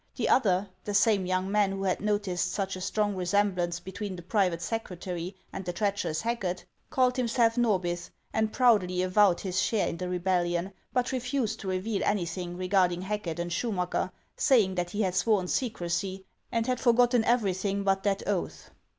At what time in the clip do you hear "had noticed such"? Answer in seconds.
1.83-2.75